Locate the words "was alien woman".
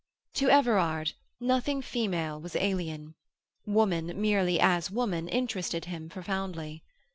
2.41-4.19